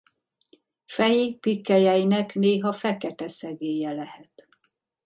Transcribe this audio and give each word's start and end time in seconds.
Feji 0.85 1.35
pikkelyeinek 1.41 2.33
néha 2.33 2.73
fekete 2.73 3.27
szegélye 3.27 3.91
lehet. 3.93 4.47